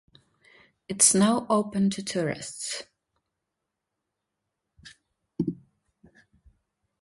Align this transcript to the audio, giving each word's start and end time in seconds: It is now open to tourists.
It 0.89 1.03
is 1.03 1.13
now 1.13 1.45
open 1.47 1.91
to 1.91 2.01
tourists. 2.01 2.85